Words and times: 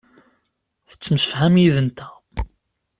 Tettemsefham 0.89 1.55
yid-nteɣ. 1.61 2.11